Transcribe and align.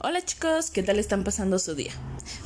Hola 0.00 0.24
chicos, 0.24 0.70
¿qué 0.70 0.84
tal 0.84 1.00
están 1.00 1.24
pasando 1.24 1.58
su 1.58 1.74
día? 1.74 1.90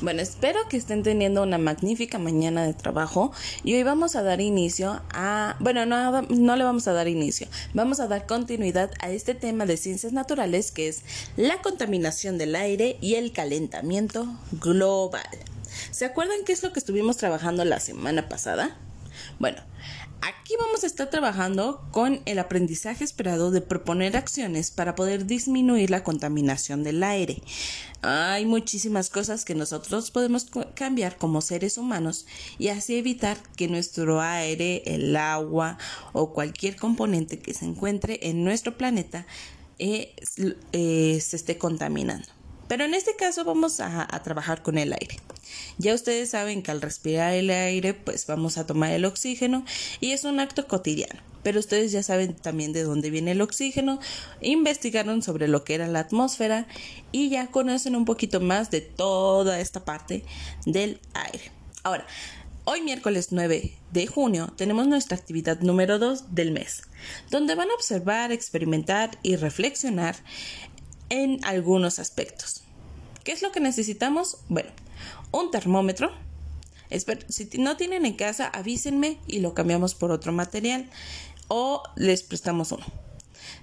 Bueno, 0.00 0.22
espero 0.22 0.58
que 0.70 0.78
estén 0.78 1.02
teniendo 1.02 1.42
una 1.42 1.58
magnífica 1.58 2.18
mañana 2.18 2.64
de 2.64 2.72
trabajo 2.72 3.30
y 3.62 3.74
hoy 3.74 3.82
vamos 3.82 4.16
a 4.16 4.22
dar 4.22 4.40
inicio 4.40 5.02
a... 5.12 5.56
Bueno, 5.60 5.84
no, 5.84 6.22
no 6.22 6.56
le 6.56 6.64
vamos 6.64 6.88
a 6.88 6.94
dar 6.94 7.08
inicio, 7.08 7.48
vamos 7.74 8.00
a 8.00 8.08
dar 8.08 8.26
continuidad 8.26 8.90
a 9.00 9.10
este 9.10 9.34
tema 9.34 9.66
de 9.66 9.76
ciencias 9.76 10.14
naturales 10.14 10.72
que 10.72 10.88
es 10.88 11.02
la 11.36 11.60
contaminación 11.60 12.38
del 12.38 12.56
aire 12.56 12.96
y 13.02 13.16
el 13.16 13.32
calentamiento 13.32 14.26
global. 14.52 15.28
¿Se 15.90 16.06
acuerdan 16.06 16.44
qué 16.46 16.54
es 16.54 16.62
lo 16.62 16.72
que 16.72 16.78
estuvimos 16.78 17.18
trabajando 17.18 17.66
la 17.66 17.80
semana 17.80 18.30
pasada? 18.30 18.78
Bueno, 19.38 19.62
Aquí 20.22 20.54
vamos 20.56 20.84
a 20.84 20.86
estar 20.86 21.10
trabajando 21.10 21.84
con 21.90 22.22
el 22.26 22.38
aprendizaje 22.38 23.02
esperado 23.02 23.50
de 23.50 23.60
proponer 23.60 24.16
acciones 24.16 24.70
para 24.70 24.94
poder 24.94 25.26
disminuir 25.26 25.90
la 25.90 26.04
contaminación 26.04 26.84
del 26.84 27.02
aire. 27.02 27.42
Hay 28.02 28.46
muchísimas 28.46 29.10
cosas 29.10 29.44
que 29.44 29.56
nosotros 29.56 30.12
podemos 30.12 30.46
cambiar 30.74 31.16
como 31.16 31.40
seres 31.40 31.76
humanos 31.76 32.26
y 32.56 32.68
así 32.68 32.98
evitar 32.98 33.36
que 33.56 33.66
nuestro 33.66 34.20
aire, 34.20 34.84
el 34.86 35.16
agua 35.16 35.76
o 36.12 36.32
cualquier 36.32 36.76
componente 36.76 37.40
que 37.40 37.52
se 37.52 37.64
encuentre 37.64 38.20
en 38.22 38.44
nuestro 38.44 38.78
planeta 38.78 39.26
eh, 39.80 40.14
eh, 40.70 41.18
se 41.20 41.34
esté 41.34 41.58
contaminando. 41.58 42.28
Pero 42.72 42.86
en 42.86 42.94
este 42.94 43.14
caso 43.16 43.44
vamos 43.44 43.80
a, 43.80 44.06
trabajar 44.24 44.62
con 44.62 44.78
el 44.78 44.94
aire. 44.94 45.18
Ya 45.76 45.92
ustedes 45.92 46.30
saben 46.30 46.62
que 46.62 46.70
al 46.70 46.80
respirar 46.80 47.34
el 47.34 47.50
aire, 47.50 47.92
pues 47.92 48.26
vamos 48.26 48.56
a 48.56 48.66
tomar 48.66 48.92
el 48.92 49.04
oxígeno 49.04 49.66
y 50.00 50.12
es 50.12 50.24
un 50.24 50.40
acto 50.40 50.66
cotidiano. 50.66 51.20
Pero 51.42 51.60
ustedes 51.60 51.92
ya 51.92 52.02
saben 52.02 52.34
también 52.34 52.72
de 52.72 52.84
dónde 52.84 53.10
viene 53.10 53.32
el 53.32 53.42
oxígeno, 53.42 54.00
investigaron 54.40 55.20
sobre 55.20 55.48
lo 55.48 55.64
que 55.64 55.74
era 55.74 55.86
la 55.86 55.98
atmósfera 55.98 56.66
y 57.10 57.28
ya 57.28 57.48
conocen 57.48 57.94
un 57.94 58.06
poquito 58.06 58.40
más 58.40 58.70
de 58.70 58.80
toda 58.80 59.60
esta 59.60 59.84
parte 59.84 60.24
del 60.64 60.98
aire. 61.12 61.52
Ahora, 61.82 62.06
Hoy 62.64 62.80
miércoles 62.80 63.32
9 63.32 63.76
de 63.90 64.06
junio 64.06 64.52
tenemos 64.56 64.86
nuestra 64.86 65.16
actividad 65.16 65.58
número 65.62 65.98
2 65.98 66.32
del 66.32 66.52
mes, 66.52 66.84
donde 67.28 67.56
van 67.56 67.68
a 67.68 67.74
observar, 67.74 68.30
experimentar 68.30 69.18
y 69.24 69.34
reflexionar 69.34 70.14
en 71.12 71.44
algunos 71.44 71.98
aspectos. 71.98 72.62
¿Qué 73.22 73.32
es 73.32 73.42
lo 73.42 73.52
que 73.52 73.60
necesitamos? 73.60 74.38
Bueno, 74.48 74.70
un 75.30 75.50
termómetro. 75.50 76.10
Si 77.28 77.48
no 77.58 77.76
tienen 77.76 78.06
en 78.06 78.14
casa, 78.14 78.46
avísenme 78.46 79.18
y 79.26 79.40
lo 79.40 79.52
cambiamos 79.52 79.94
por 79.94 80.10
otro 80.10 80.32
material 80.32 80.88
o 81.48 81.82
les 81.96 82.22
prestamos 82.22 82.72
uno. 82.72 82.86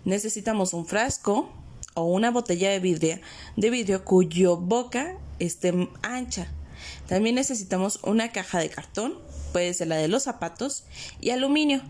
Necesitamos 0.06 0.74
un 0.74 0.86
frasco 0.86 1.50
o 1.96 2.04
una 2.04 2.30
botella 2.30 2.70
de 2.70 2.80
vidrio, 2.80 3.20
de 3.58 3.70
vidrio 3.72 4.06
cuyo 4.06 4.56
boca 4.56 5.18
esté 5.40 5.90
ancha. 6.04 6.52
También 7.08 7.36
necesitamos 7.36 8.00
una 8.04 8.32
caja 8.32 8.60
de 8.60 8.70
cartón 8.70 9.18
puede 9.50 9.74
ser 9.74 9.88
la 9.88 9.98
de 9.98 10.08
los 10.08 10.24
zapatos 10.24 10.84
y 11.20 11.32
aluminio. 11.32 11.82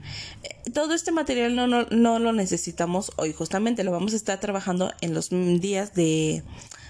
Eh, 0.44 0.72
todo 0.72 0.94
este 0.94 1.12
material 1.12 1.56
no, 1.56 1.68
no, 1.68 2.20
lo 2.20 2.34
necesitamos 2.34 3.12
hoy, 3.18 3.34
justamente 3.34 3.84
lo 3.84 3.92
vamos 3.92 4.14
a 4.14 4.16
estar 4.16 4.40
trabajando 4.40 4.94
en 5.02 5.14
los 5.14 5.30
días 5.30 5.94
de 5.94 6.44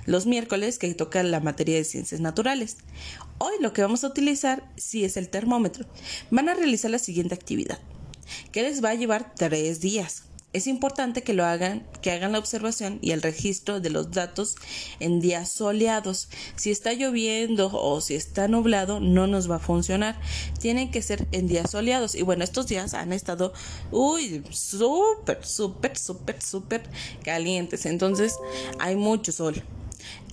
los 0.06 0.26
miércoles 0.26 0.80
que 0.80 0.94
toca 0.94 1.22
la 1.24 1.40
materia 1.40 1.76
de 1.76 1.84
ciencias 1.84 2.22
naturales. 2.22 2.78
Hoy 3.38 3.54
lo 3.62 3.74
que 3.74 3.82
vamos 3.82 4.04
a 4.04 4.08
utilizar 4.08 4.64
sí 4.76 5.04
es 5.04 5.18
el 5.18 5.30
termómetro. 5.30 5.86
Van 6.32 6.50
a 6.50 6.54
realizar 6.54 6.92
la 6.92 7.00
siguiente 7.00 7.36
actividad, 7.36 7.80
que 8.52 8.64
les 8.64 8.84
va 8.84 8.90
a 8.90 8.96
llevar 8.96 9.34
tres 9.36 9.82
días. 9.82 10.23
Es 10.52 10.66
importante 10.66 11.22
que 11.22 11.33
lo 11.33 11.45
hagan, 11.45 11.86
que 12.02 12.09
hagan 12.09 12.31
la 12.31 12.39
observación 12.39 12.97
y 13.03 13.11
el 13.11 13.22
registro 13.22 13.80
de 13.80 13.92
los 13.92 14.09
datos 14.09 14.55
en 15.00 15.19
días 15.19 15.52
soleados. 15.52 16.28
Si 16.55 16.72
está 16.72 16.94
lloviendo 16.94 17.69
o 17.72 18.02
si 18.02 18.16
está 18.16 18.47
nublado, 18.47 19.00
no 19.00 19.27
nos 19.27 19.50
va 19.50 19.58
a 19.58 19.59
funcionar. 19.59 20.20
Tienen 20.59 20.89
que 20.89 21.03
ser 21.03 21.27
en 21.31 21.47
días 21.47 21.70
soleados. 21.70 22.16
Y 22.16 22.23
bueno, 22.23 22.43
estos 22.43 22.65
días 22.65 22.95
han 22.95 23.14
estado, 23.14 23.54
uy, 23.92 24.43
súper, 24.49 25.45
súper, 25.45 25.95
súper, 25.95 26.42
súper 26.42 26.82
calientes. 27.23 27.86
Entonces, 27.86 28.33
hay 28.80 28.95
mucho 28.95 29.32
sol. 29.32 29.61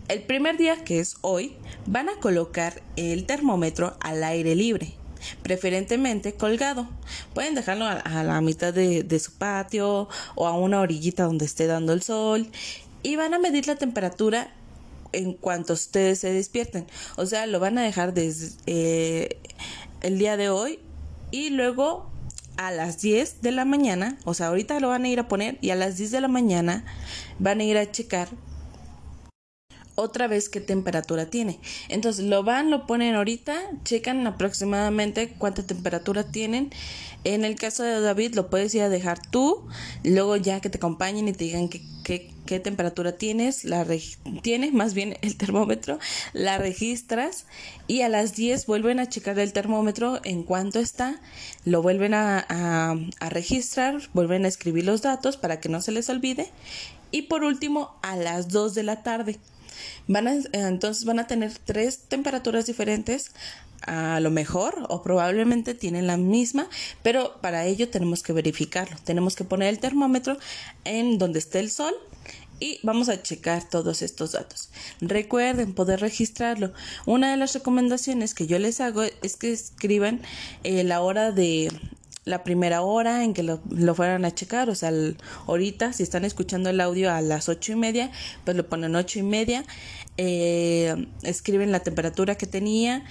El 0.08 0.22
primer 0.22 0.56
día, 0.56 0.82
que 0.82 0.98
es 0.98 1.16
hoy, 1.20 1.56
van 1.84 2.08
a 2.08 2.18
colocar 2.20 2.82
el 2.96 3.26
termómetro 3.26 3.98
al 4.00 4.24
aire 4.24 4.54
libre 4.54 4.94
preferentemente 5.42 6.34
colgado. 6.34 6.88
Pueden 7.34 7.54
dejarlo 7.54 7.86
a, 7.86 8.22
la 8.22 8.40
mitad 8.40 8.72
de, 8.72 9.18
su 9.18 9.32
patio 9.32 10.08
o 10.34 10.46
a 10.46 10.56
una 10.56 10.80
orillita 10.80 11.24
donde 11.24 11.44
esté 11.44 11.66
dando 11.66 11.92
el 11.92 12.02
sol 12.02 12.50
y 13.02 13.16
van 13.16 13.34
a 13.34 13.38
medir 13.38 13.66
la 13.66 13.76
temperatura 13.76 14.52
en 15.12 15.32
cuanto 15.32 15.72
ustedes 15.72 16.18
se 16.18 16.32
despierten. 16.32 16.86
O 17.16 17.26
sea, 17.26 17.46
lo 17.46 17.60
van 17.60 17.78
a 17.78 17.82
dejar 17.82 18.12
desde 18.14 18.56
eh, 18.66 19.38
el 20.02 20.18
día 20.18 20.36
de 20.36 20.48
hoy 20.48 20.80
y 21.30 21.50
luego 21.50 22.10
a 22.56 22.70
las 22.70 23.00
10 23.00 23.42
de 23.42 23.52
la 23.52 23.64
mañana, 23.64 24.18
o 24.24 24.34
sea, 24.34 24.48
ahorita 24.48 24.80
lo 24.80 24.88
van 24.88 25.04
a 25.04 25.08
ir 25.08 25.20
a 25.20 25.28
poner 25.28 25.58
y 25.60 25.70
a 25.70 25.74
las 25.74 25.98
10 25.98 26.10
de 26.10 26.20
la 26.20 26.28
mañana 26.28 26.84
van 27.38 27.60
a 27.60 27.64
ir 27.64 27.76
a 27.76 27.90
checar 27.90 28.28
otra 29.96 30.28
vez 30.28 30.48
qué 30.48 30.60
temperatura 30.60 31.26
tiene. 31.26 31.58
Entonces 31.88 32.24
lo 32.26 32.44
van, 32.44 32.70
lo 32.70 32.86
ponen 32.86 33.16
ahorita, 33.16 33.58
checan 33.84 34.26
aproximadamente 34.26 35.30
cuánta 35.36 35.64
temperatura 35.64 36.22
tienen. 36.22 36.70
En 37.24 37.44
el 37.44 37.56
caso 37.56 37.82
de 37.82 38.00
David 38.00 38.34
lo 38.34 38.50
puedes 38.50 38.72
ir 38.76 38.82
a 38.82 38.88
dejar 38.88 39.18
tú, 39.20 39.66
luego 40.04 40.36
ya 40.36 40.60
que 40.60 40.70
te 40.70 40.76
acompañen 40.76 41.26
y 41.26 41.32
te 41.32 41.42
digan 41.42 41.68
qué, 41.68 41.82
qué, 42.04 42.60
temperatura 42.60 43.18
tienes, 43.18 43.64
la 43.64 43.84
tienes 44.42 44.72
más 44.72 44.94
bien 44.94 45.16
el 45.22 45.36
termómetro, 45.36 45.98
la 46.34 46.58
registras 46.58 47.46
y 47.88 48.02
a 48.02 48.08
las 48.08 48.36
10 48.36 48.66
vuelven 48.66 49.00
a 49.00 49.08
checar 49.08 49.40
el 49.40 49.52
termómetro 49.52 50.20
en 50.22 50.44
cuánto 50.44 50.78
está, 50.78 51.20
lo 51.64 51.82
vuelven 51.82 52.14
a, 52.14 52.46
a 52.48 53.28
registrar, 53.28 54.00
vuelven 54.14 54.44
a 54.44 54.48
escribir 54.48 54.84
los 54.84 55.02
datos 55.02 55.36
para 55.36 55.58
que 55.58 55.68
no 55.68 55.80
se 55.80 55.90
les 55.90 56.08
olvide 56.08 56.52
y 57.10 57.22
por 57.22 57.42
último 57.42 57.98
a 58.02 58.14
las 58.14 58.48
2 58.48 58.74
de 58.74 58.82
la 58.84 59.02
tarde 59.02 59.40
Van 60.08 60.28
a, 60.28 60.36
entonces 60.52 61.04
van 61.04 61.18
a 61.18 61.26
tener 61.26 61.52
tres 61.64 61.98
temperaturas 62.08 62.66
diferentes 62.66 63.32
a 63.82 64.20
lo 64.20 64.30
mejor 64.30 64.86
o 64.88 65.02
probablemente 65.02 65.74
tienen 65.74 66.06
la 66.06 66.16
misma, 66.16 66.68
pero 67.02 67.40
para 67.40 67.66
ello 67.66 67.88
tenemos 67.88 68.22
que 68.22 68.32
verificarlo. 68.32 68.96
Tenemos 69.04 69.36
que 69.36 69.44
poner 69.44 69.68
el 69.68 69.78
termómetro 69.78 70.38
en 70.84 71.18
donde 71.18 71.38
esté 71.38 71.60
el 71.60 71.70
sol 71.70 71.94
y 72.58 72.80
vamos 72.82 73.08
a 73.08 73.22
checar 73.22 73.68
todos 73.68 74.02
estos 74.02 74.32
datos. 74.32 74.70
Recuerden 75.00 75.74
poder 75.74 76.00
registrarlo. 76.00 76.72
Una 77.04 77.30
de 77.30 77.36
las 77.36 77.54
recomendaciones 77.54 78.34
que 78.34 78.46
yo 78.46 78.58
les 78.58 78.80
hago 78.80 79.02
es 79.02 79.36
que 79.36 79.52
escriban 79.52 80.22
eh, 80.64 80.82
la 80.84 81.02
hora 81.02 81.32
de 81.32 81.70
la 82.26 82.42
primera 82.42 82.82
hora 82.82 83.22
en 83.22 83.32
que 83.32 83.44
lo, 83.44 83.62
lo 83.70 83.94
fueran 83.94 84.24
a 84.24 84.34
checar, 84.34 84.68
o 84.68 84.74
sea, 84.74 84.90
ahorita 85.46 85.92
si 85.92 86.02
están 86.02 86.24
escuchando 86.24 86.68
el 86.68 86.80
audio 86.80 87.10
a 87.12 87.20
las 87.22 87.48
ocho 87.48 87.72
y 87.72 87.76
media, 87.76 88.10
pues 88.44 88.56
lo 88.56 88.68
ponen 88.68 88.96
ocho 88.96 89.20
y 89.20 89.22
media, 89.22 89.64
eh, 90.18 91.06
escriben 91.22 91.70
la 91.70 91.80
temperatura 91.80 92.34
que 92.34 92.48
tenía, 92.48 93.04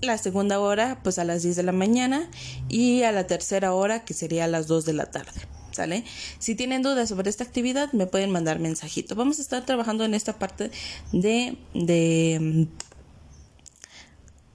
la 0.00 0.16
segunda 0.16 0.60
hora 0.60 1.00
pues 1.02 1.18
a 1.18 1.24
las 1.24 1.42
10 1.42 1.56
de 1.56 1.62
la 1.62 1.72
mañana 1.72 2.28
y 2.70 3.02
a 3.02 3.12
la 3.12 3.26
tercera 3.26 3.74
hora 3.74 4.04
que 4.04 4.14
sería 4.14 4.44
a 4.44 4.48
las 4.48 4.66
2 4.66 4.86
de 4.86 4.92
la 4.94 5.06
tarde. 5.06 5.40
¿Sale? 5.70 6.04
Si 6.38 6.54
tienen 6.54 6.82
dudas 6.82 7.08
sobre 7.08 7.28
esta 7.28 7.42
actividad, 7.42 7.92
me 7.92 8.06
pueden 8.06 8.30
mandar 8.30 8.60
mensajito. 8.60 9.16
Vamos 9.16 9.40
a 9.40 9.42
estar 9.42 9.66
trabajando 9.66 10.04
en 10.04 10.14
esta 10.14 10.38
parte 10.38 10.70
de, 11.10 11.56
de, 11.74 12.68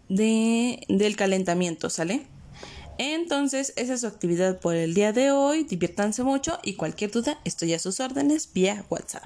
de 0.08 0.86
del 0.88 1.18
calentamiento, 1.18 1.90
¿sale? 1.90 2.26
Entonces, 3.00 3.72
esa 3.78 3.94
es 3.94 4.02
su 4.02 4.08
actividad 4.08 4.60
por 4.60 4.76
el 4.76 4.94
día 4.94 5.14
de 5.14 5.32
hoy. 5.32 5.64
Diviértanse 5.64 6.22
mucho 6.22 6.60
y 6.64 6.74
cualquier 6.74 7.12
duda 7.12 7.40
estoy 7.46 7.74
a 7.74 7.80
sus 7.80 8.02
órdenes 8.02 8.52
vía 8.54 8.86
WhatsApp. 8.90 9.24